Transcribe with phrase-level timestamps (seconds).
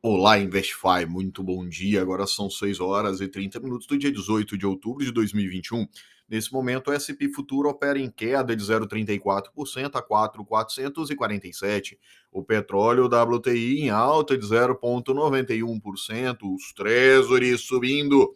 [0.00, 2.00] Olá, InvestFi, muito bom dia.
[2.00, 5.88] Agora são 6 horas e 30 minutos do dia 18 de outubro de 2021.
[6.28, 11.98] Nesse momento, o S&P Futuro opera em queda de 0,34% a 4,447.
[12.30, 16.54] O petróleo WTI em alta de 0,91%.
[16.54, 18.32] Os Treasuries subindo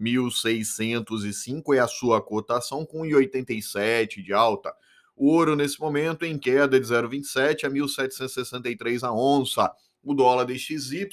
[0.00, 4.74] 1.605 é a sua cotação com 1,87 de alta.
[5.14, 9.72] O ouro nesse momento em queda de 0,27 a 1.763 a onça
[10.02, 11.08] o dólar DXY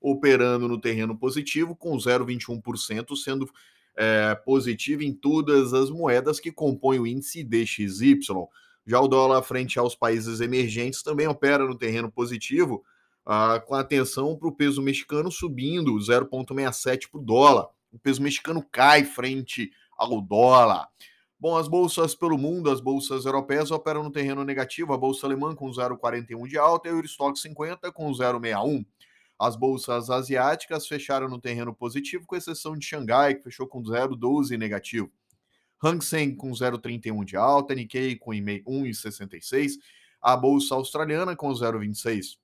[0.00, 3.50] operando no terreno positivo, com 0,21% sendo
[3.96, 8.20] é, positivo em todas as moedas que compõem o índice DXY.
[8.86, 12.84] Já o dólar frente aos países emergentes também opera no terreno positivo,
[13.26, 17.68] ah, com atenção para o peso mexicano subindo 0,67 para o dólar.
[17.92, 20.88] O peso mexicano cai frente ao dólar.
[21.40, 25.54] Bom, as bolsas pelo mundo, as bolsas europeias operam no terreno negativo, a bolsa alemã
[25.54, 28.84] com 0,41 de alta e o Eurostock 50 com 0,61.
[29.38, 34.58] As bolsas asiáticas fecharam no terreno positivo, com exceção de Xangai, que fechou com 0,12
[34.58, 35.12] negativo.
[35.80, 39.74] Hang Seng com 0,31 de alta, Nikkei com 1,66,
[40.20, 42.36] a bolsa australiana com 0,26.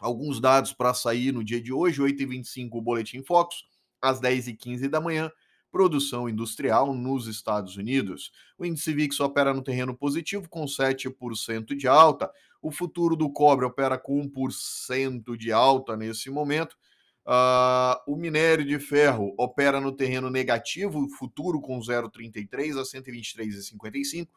[0.00, 3.64] Alguns dados para sair no dia de hoje, 8h25 o Boletim Focus,
[4.00, 5.30] às 10h15 da manhã,
[5.72, 8.30] produção industrial nos Estados Unidos.
[8.58, 12.30] O índice VIX opera no terreno positivo, com 7% de alta.
[12.60, 16.76] O futuro do cobre opera com 1% de alta nesse momento.
[17.24, 24.28] Uh, o minério de ferro opera no terreno negativo, futuro com 0,33 a 123,55.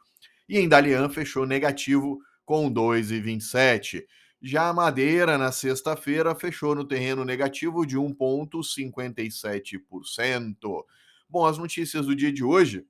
[0.47, 4.05] E em Dalian fechou negativo com 2,27.
[4.41, 10.85] Já a madeira, na sexta-feira, fechou no terreno negativo de 1,57%.
[11.27, 12.85] Bom, as notícias do dia de hoje.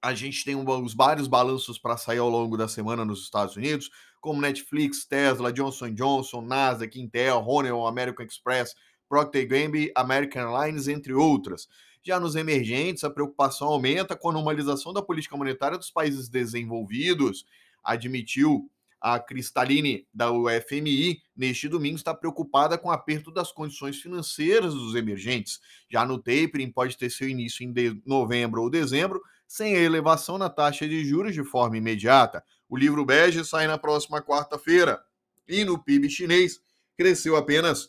[0.00, 3.90] A gente tem uns vários balanços para sair ao longo da semana nos Estados Unidos,
[4.20, 8.74] como Netflix, Tesla, Johnson Johnson, Nasdaq, Intel, Honeywell, American Express,
[9.08, 11.68] Procter Gamble, American Airlines, entre outras.
[12.02, 17.44] Já nos emergentes, a preocupação aumenta com a normalização da política monetária dos países desenvolvidos.
[17.82, 18.70] Admitiu
[19.00, 24.94] a Cristaline da UFMI, neste domingo, está preocupada com o aperto das condições financeiras dos
[24.94, 25.60] emergentes.
[25.88, 30.50] Já no tapering, pode ter seu início em novembro ou dezembro, sem a elevação na
[30.50, 32.42] taxa de juros de forma imediata.
[32.68, 35.00] O livro bege sai na próxima quarta-feira.
[35.48, 36.60] E no PIB chinês,
[36.96, 37.88] cresceu apenas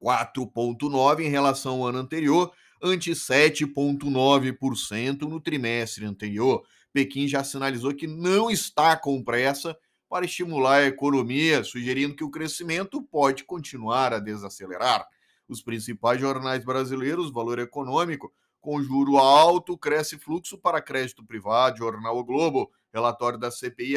[0.00, 2.52] 4,9% em relação ao ano anterior,
[2.82, 6.62] ante 7,9% no trimestre anterior.
[6.92, 9.76] Pequim já sinalizou que não está com pressa
[10.14, 15.04] para estimular a economia, sugerindo que o crescimento pode continuar a desacelerar.
[15.48, 22.16] Os principais jornais brasileiros, Valor Econômico, com juro alto, cresce fluxo para crédito privado, Jornal
[22.16, 23.96] o Globo, relatório da CPI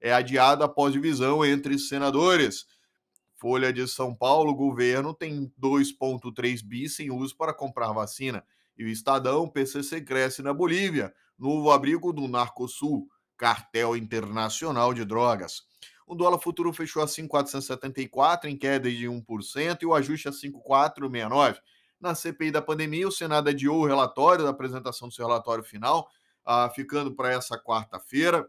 [0.00, 2.64] é adiado após divisão entre senadores.
[3.34, 8.44] Folha de São Paulo, governo tem 2,3 bi sem uso para comprar vacina.
[8.78, 13.08] E o Estadão, PCC cresce na Bolívia, novo abrigo do Narcosul
[13.42, 15.64] cartel internacional de drogas.
[16.06, 21.58] O dólar futuro fechou a 5,474 em queda de 1% e o ajuste a 5,469.
[22.00, 26.08] Na CPI da pandemia, o Senado adiou o relatório da apresentação do seu relatório final,
[26.44, 28.48] ah, ficando para essa quarta-feira.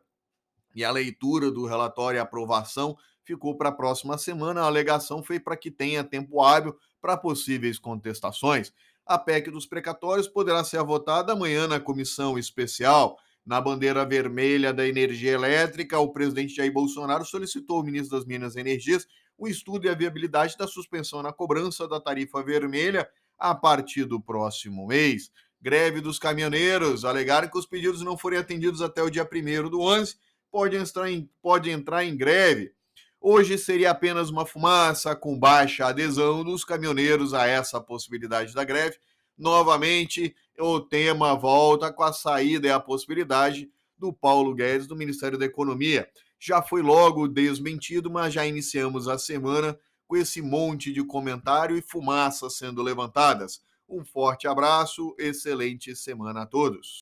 [0.75, 4.61] E a leitura do relatório e aprovação ficou para a próxima semana.
[4.61, 8.71] A alegação foi para que tenha tempo hábil para possíveis contestações.
[9.07, 13.17] A PEC dos precatórios poderá ser votada amanhã na comissão especial.
[13.45, 18.55] Na bandeira vermelha da energia elétrica, o presidente Jair Bolsonaro solicitou ao ministro das Minas
[18.55, 19.05] e Energias
[19.37, 24.21] o estudo e a viabilidade da suspensão na cobrança da tarifa vermelha a partir do
[24.21, 25.29] próximo mês.
[25.61, 29.81] Greve dos caminhoneiros alegaram que os pedidos não forem atendidos até o dia 1 do
[29.81, 30.15] 11,
[30.51, 32.73] pode entrar, em, pode entrar em greve.
[33.19, 38.97] Hoje seria apenas uma fumaça com baixa adesão dos caminhoneiros a essa possibilidade da greve.
[39.37, 45.37] Novamente, o tema volta com a saída e a possibilidade do Paulo Guedes do Ministério
[45.37, 46.07] da Economia.
[46.39, 51.81] Já foi logo desmentido, mas já iniciamos a semana com esse monte de comentário e
[51.81, 53.61] fumaça sendo levantadas.
[53.87, 56.91] Um forte abraço, excelente semana a todos.